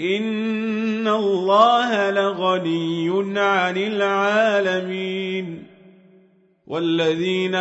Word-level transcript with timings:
إن 0.00 1.08
الله 1.08 2.10
لغني 2.10 3.38
عن 3.40 3.76
العالمين 3.76 5.72
والذين 6.66 7.54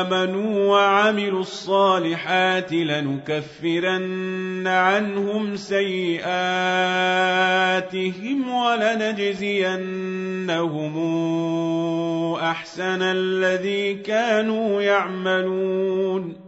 آمنوا 0.00 0.64
وعملوا 0.64 1.40
الصالحات 1.40 2.72
لنكفرن 2.72 4.66
عنهم 4.66 5.56
سيئاتهم 5.56 6.18
ولنجزينهم 8.48 9.68
أحسن 12.34 13.02
الذي 13.02 13.94
كانوا 13.94 14.82
يعملون 14.82 16.47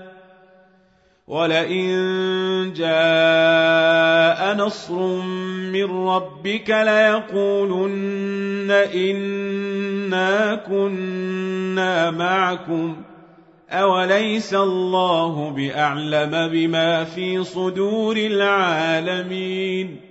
ولئن 1.31 2.73
جاء 2.75 4.55
نصر 4.55 4.99
من 5.71 6.07
ربك 6.07 6.69
ليقولن 6.69 8.71
إنا 8.95 10.55
كنا 10.55 12.11
معكم 12.11 12.95
أوليس 13.69 14.53
الله 14.53 15.49
بأعلم 15.49 16.47
بما 16.51 17.03
في 17.03 17.43
صدور 17.43 18.17
العالمين 18.17 20.10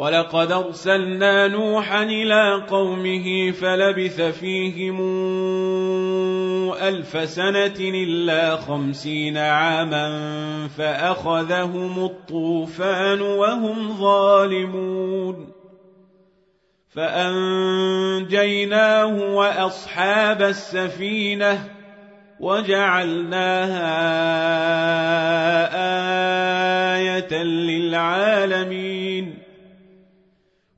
ولقد 0.00 0.52
أرسلنا 0.52 1.48
نوحا 1.48 2.02
إلى 2.02 2.64
قومه 2.68 3.50
فلبث 3.50 4.20
فيهم 4.20 5.00
ألف 6.72 7.28
سنة 7.28 7.74
إلا 7.78 8.56
خمسين 8.56 9.36
عاما 9.36 10.08
فأخذهم 10.68 12.04
الطوفان 12.04 13.20
وهم 13.20 13.96
ظالمون 14.00 15.52
فأنجيناه 16.88 18.54
وأصحاب 19.34 20.42
السفينة 20.42 21.68
وجعلناها 22.40 23.80
آية 26.96 27.42
للعالمين 27.42 29.39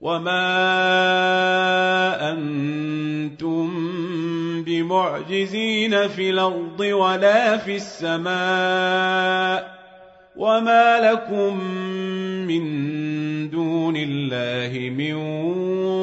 وما 0.00 0.42
أنتم 2.32 3.70
بمعجزين 4.64 6.08
في 6.08 6.30
الأرض 6.30 6.80
ولا 6.80 7.56
في 7.56 7.76
السماء 7.76 8.30
وما 10.36 11.00
لكم 11.12 11.64
من 12.46 12.64
دون 13.50 13.96
الله 13.96 14.90
من 14.90 15.14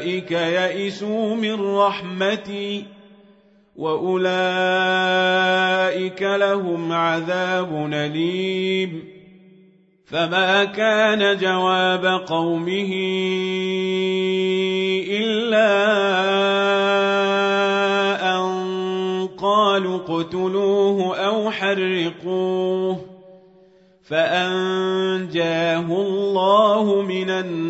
أولئك 0.00 0.30
يئسوا 0.30 1.34
من 1.34 1.76
رحمتي 1.76 2.84
وأولئك 3.76 4.22
لهم 6.22 6.92
عذاب 6.92 7.90
أليم. 7.92 9.04
فما 10.06 10.64
كان 10.64 11.36
جواب 11.36 12.06
قومه 12.26 12.92
إلا 15.10 15.70
أن 18.36 18.50
قالوا 19.38 19.96
اقتلوه 19.96 21.16
أو 21.16 21.50
حرقوه. 21.50 23.00
فأنجاه 24.08 25.86
الله 25.86 27.02
من 27.02 27.30
النار. 27.30 27.69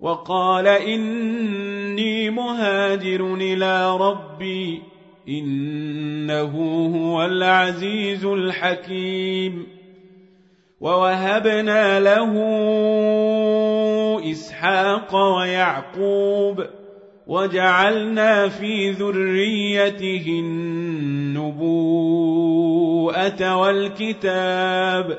وقال 0.00 0.66
إني 0.66 2.30
مهاجر 2.30 3.34
إلى 3.34 3.96
ربي 3.96 4.82
إنه 5.28 6.52
هو 6.96 7.24
العزيز 7.24 8.24
الحكيم. 8.24 9.66
ووهبنا 10.80 12.00
له 12.00 12.32
إسحاق 14.30 15.14
ويعقوب 15.14 16.66
وجعلنا 17.26 18.48
في 18.48 18.90
ذريته 18.90 20.26
النبوءة 20.28 21.66
والكتاب 23.56 25.18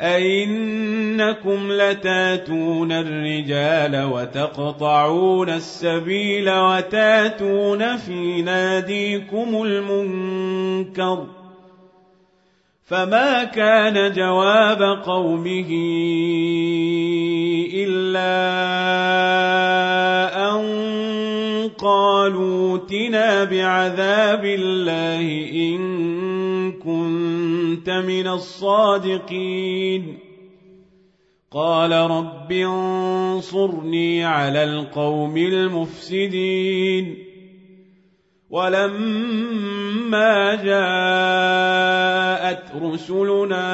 أئنكم 0.00 1.72
لتاتون 1.72 2.92
الرجال 2.92 4.04
وتقطعون 4.04 5.48
السبيل 5.50 6.50
وتاتون 6.50 7.96
في 7.96 8.42
ناديكم 8.42 9.62
المنكر 9.62 11.26
فما 12.84 13.44
كان 13.44 14.12
جواب 14.12 14.82
قومه 15.04 15.70
إلا 17.74 18.36
أن 20.50 20.66
قالوا 21.78 22.76
اتنا 22.76 23.44
بعذاب 23.44 24.44
الله 24.44 25.50
إن 25.52 26.25
كنت 27.86 27.94
من 27.94 28.26
الصادقين. 28.26 30.18
قال 31.50 31.92
رب 31.92 32.52
انصرني 32.52 34.24
على 34.24 34.64
القوم 34.64 35.36
المفسدين. 35.36 37.24
ولما 38.50 40.54
جاءت 40.54 42.02
رسلنا 42.82 43.66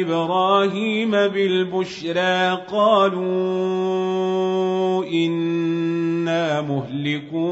إبراهيم 0.00 1.10
بالبشرى 1.10 2.64
قالوا 2.72 4.03
إنا 6.64 6.72
مهلكون 6.72 7.44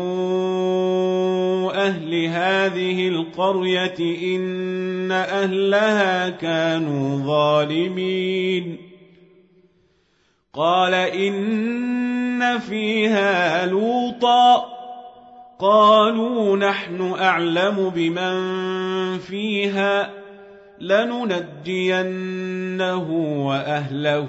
أهل 1.75 2.25
هذه 2.25 3.09
القرية 3.09 4.37
إن 4.37 5.13
أهلها 5.13 6.29
كانوا 6.31 7.19
ظالمين. 7.27 8.77
قال 10.55 10.95
إن 10.95 12.59
فيها 12.59 13.67
لوطا. 13.67 14.65
قالوا 15.59 16.57
نحن 16.57 17.15
أعلم 17.21 17.93
بمن 17.95 19.19
فيها 19.19 20.11
لننجينه 20.81 22.17
وأهله. 23.47 24.29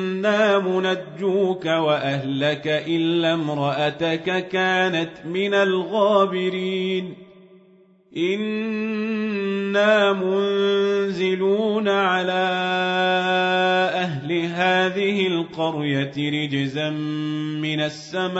إنا 0.21 0.59
منجوك 0.59 1.65
وأهلك 1.65 2.67
إلا 2.67 3.33
امرأتك 3.33 4.47
كانت 4.47 5.11
من 5.25 5.53
الغابرين 5.53 7.13
إنا 8.17 10.13
منزلون 10.13 11.89
على 11.89 12.49
أهل 13.93 14.31
هذه 14.45 15.27
القرية 15.27 16.13
رجزا 16.17 16.89
من 17.59 17.81
السماء 17.81 18.39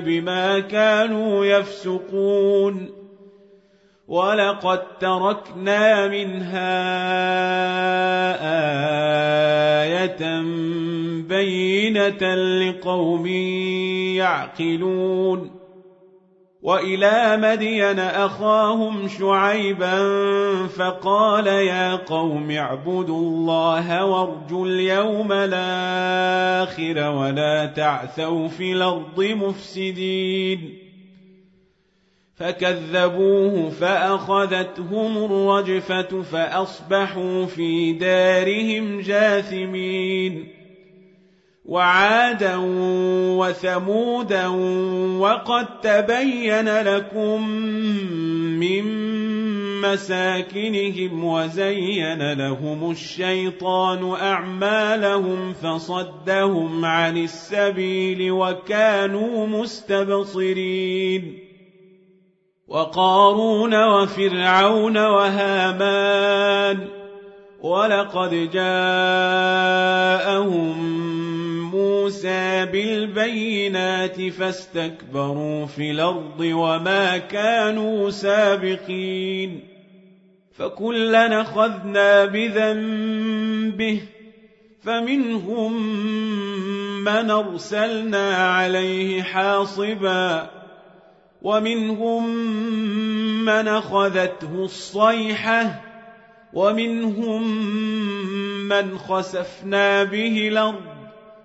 بما 0.00 0.60
كانوا 0.60 1.44
يفسقون 1.44 2.90
ولقد 4.08 4.98
تركنا 4.98 6.08
منها 6.08 6.82
آية 8.40 9.01
بينة 11.32 12.34
لقوم 12.34 13.26
يعقلون 14.16 15.50
والى 16.62 17.36
مدين 17.42 17.98
اخاهم 17.98 19.08
شعيبا 19.08 19.96
فقال 20.66 21.46
يا 21.46 21.96
قوم 21.96 22.50
اعبدوا 22.50 23.20
الله 23.20 24.04
وارجوا 24.04 24.66
اليوم 24.66 25.32
الآخر 25.32 27.10
ولا 27.10 27.66
تعثوا 27.66 28.48
في 28.48 28.72
الأرض 28.72 29.20
مفسدين 29.20 30.78
فكذبوه 32.36 33.70
فاخذتهم 33.70 35.24
الرجفه 35.24 36.22
فاصبحوا 36.22 37.46
في 37.46 37.92
دارهم 37.92 39.00
جاثمين 39.00 40.61
وعادا 41.64 42.56
وثمودا 43.38 44.46
وقد 45.18 45.80
تبين 45.80 46.78
لكم 46.78 47.48
من 48.58 48.84
مساكنهم 49.80 51.24
وزين 51.24 52.32
لهم 52.32 52.90
الشيطان 52.90 54.12
أعمالهم 54.12 55.52
فصدهم 55.52 56.84
عن 56.84 57.16
السبيل 57.16 58.32
وكانوا 58.32 59.46
مستبصرين 59.46 61.38
وقارون 62.68 63.84
وفرعون 63.84 64.98
وهامان 64.98 66.88
ولقد 67.62 68.50
جاءهم 68.52 68.72
موسى 72.02 72.66
بالبينات 72.66 74.20
فاستكبروا 74.20 75.66
في 75.66 75.90
الأرض 75.90 76.40
وما 76.40 77.18
كانوا 77.18 78.10
سابقين 78.10 79.60
فكلا 80.52 81.40
أخذنا 81.40 82.24
بذنبه 82.24 84.00
فمنهم 84.82 85.72
من 87.04 87.30
أرسلنا 87.30 88.36
عليه 88.36 89.22
حاصبا 89.22 90.50
ومنهم 91.42 92.36
من 93.44 93.68
أخذته 93.68 94.64
الصيحة 94.64 95.82
ومنهم 96.52 97.42
من 98.68 98.98
خسفنا 98.98 100.04
به 100.04 100.48
الأرض 100.48 101.01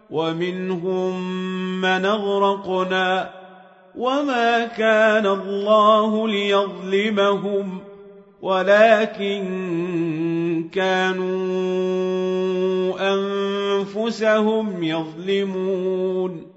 ومنهم 0.09 1.21
من 1.81 2.05
أغرقنا 2.05 3.29
وما 3.95 4.65
كان 4.65 5.25
الله 5.25 6.27
ليظلمهم 6.27 7.79
ولكن 8.41 9.43
كانوا 10.73 11.37
أنفسهم 13.13 14.83
يظلمون 14.83 16.56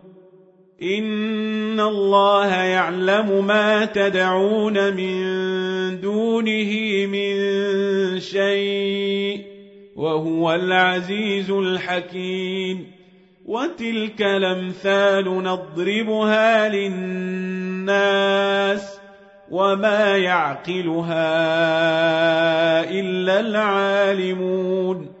ان 0.83 1.79
الله 1.79 2.53
يعلم 2.53 3.45
ما 3.47 3.85
تدعون 3.85 4.93
من 4.93 5.21
دونه 6.01 6.71
من 7.05 7.39
شيء 8.19 9.41
وهو 9.95 10.53
العزيز 10.53 11.51
الحكيم 11.51 12.91
وتلك 13.45 14.21
الامثال 14.21 15.43
نضربها 15.43 16.69
للناس 16.69 18.21
وما 19.51 20.17
يعقلها 20.17 21.29
الا 22.89 23.39
العالمون 23.39 25.20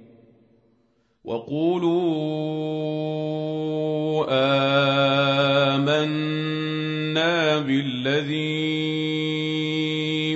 وقولوا 1.23 2.01
آمنا 5.77 7.59
بالذي 7.59 8.41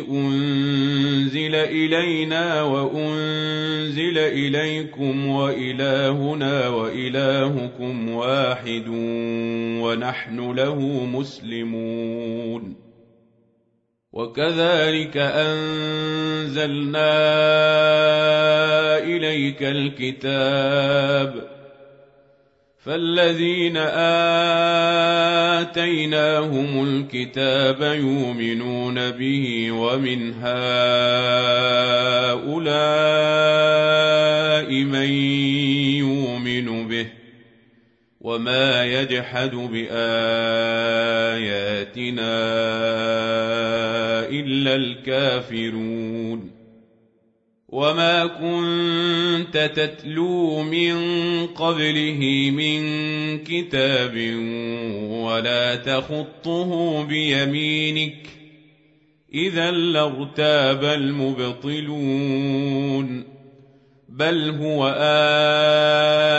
أنزل 0.09 1.55
إلينا 1.55 2.61
وأنزل 2.63 4.17
إليكم 4.17 5.27
وإلهنا 5.27 6.67
وإلهكم 6.69 8.09
واحد 8.09 8.87
ونحن 9.81 10.51
له 10.51 11.05
مسلمون 11.05 12.84
وكذلك 14.15 15.17
أنزلنا 15.17 16.97
إليك 18.97 19.63
الكتاب 19.63 21.55
فالذين 22.85 23.77
آتيناهم 25.57 26.83
الكتاب 26.83 27.81
يؤمنون 27.81 29.11
به 29.11 29.71
ومن 29.71 30.33
هؤلاء 30.33 30.55
من 34.83 35.24
وما 38.35 38.85
يجحد 38.85 39.55
بآياتنا 39.55 39.95
إلا 44.29 44.75
الكافرون 44.75 46.51
وما 47.69 48.25
كنت 48.25 49.71
تتلو 49.75 50.63
من 50.63 50.95
قبله 51.47 52.51
من 52.51 52.83
كتاب 53.43 54.35
ولا 55.09 55.75
تخطه 55.75 57.03
بيمينك 57.03 58.27
اذا 59.33 59.71
لارتاب 59.71 60.83
المبطلون 60.83 62.15
بل 64.09 64.49
هو 64.49 64.87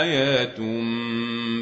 ايات 0.01 0.59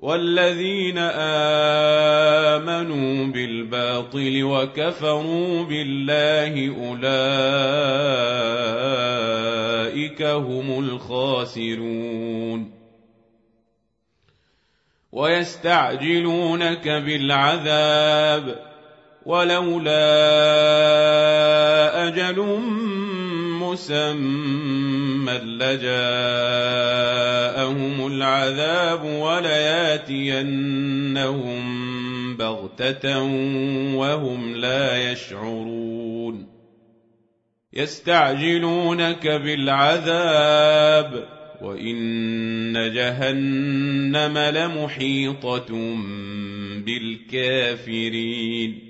والذين 0.00 0.98
آمنوا 2.58 3.26
بالباطل 3.32 4.42
وكفروا 4.42 5.64
بالله 5.64 6.76
أولئك 6.86 7.02
هم 10.22 10.84
الخاسرون. 10.84 12.70
ويستعجلونك 15.12 16.88
بالعذاب 16.88 18.70
ولولا 19.26 20.00
أجل 22.08 22.38
مسمى 23.70 25.32
لجاءهم 25.32 25.86
العذاب 28.06 29.04
ولياتينهم 29.04 30.40
بغتة 32.36 33.22
وهم 33.94 34.56
لا 34.56 35.12
يشعرون. 35.12 36.46
يستعجلونك 37.72 39.26
بالعذاب 39.26 41.28
وإن 41.62 42.92
جهنم 42.94 44.38
لمحيطة 44.38 45.96
بالكافرين. 46.86 48.89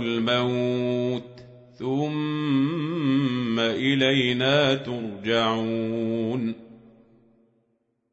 الموت 0.00 1.22
ثم 1.78 3.58
إلينا 3.60 4.74
ترجعون. 4.74 6.67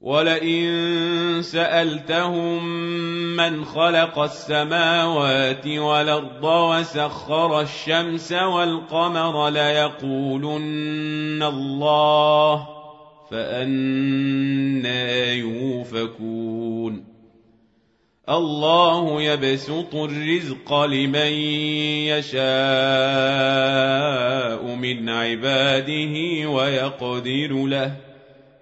ولئن 0.00 1.42
سألتهم 1.42 2.66
من 3.36 3.64
خلق 3.64 4.18
السماوات 4.18 5.66
والأرض 5.66 6.44
وسخر 6.44 7.60
الشمس 7.60 8.32
والقمر 8.32 9.48
ليقولن 9.48 11.42
الله 11.42 12.68
فأنا 13.30 15.32
يوفكون 15.32 17.04
الله 18.28 19.22
يبسط 19.22 19.94
الرزق 19.94 20.84
لمن 20.84 21.32
يشاء 22.12 22.46
من 24.74 25.08
عباده 25.08 26.48
ويقدر 26.50 27.66
له 27.66 28.05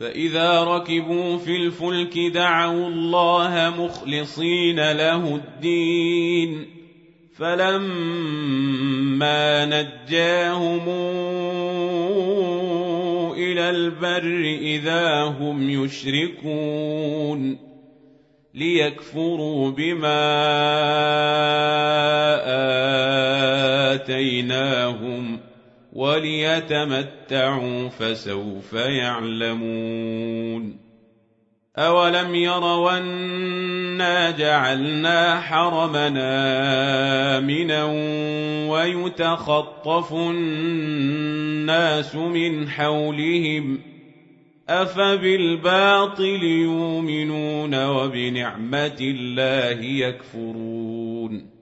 فإذا 0.00 0.64
ركبوا 0.64 1.36
في 1.36 1.56
الفلك 1.56 2.18
دعوا 2.18 2.88
الله 2.88 3.74
مخلصين 3.78 4.92
له 4.92 5.34
الدين 5.36 6.66
فلما 7.36 8.04
نجاهم 9.64 10.88
إلى 13.32 13.70
البر 13.70 14.58
إذا 14.60 15.22
هم 15.22 15.70
يشركون 15.70 17.58
ليكفروا 18.54 19.70
بما 19.70 20.22
آتيناهم 23.94 25.36
ۖ 25.36 25.51
وليتمتعوا 25.92 27.88
فسوف 27.88 28.72
يعلمون 28.72 30.76
أولم 31.78 32.34
يروا 32.34 32.98
أنا 32.98 34.30
جعلنا 34.30 35.40
حرمنا 35.40 36.32
آمنا 37.38 37.84
ويتخطف 38.70 40.12
الناس 40.12 42.14
من 42.14 42.68
حولهم 42.68 43.78
أفبالباطل 44.68 46.42
يؤمنون 46.42 47.86
وبنعمة 47.86 48.98
الله 49.00 49.84
يكفرون 49.84 51.61